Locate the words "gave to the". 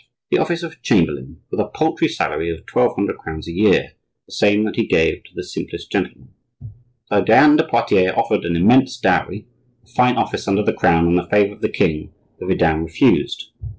4.87-5.43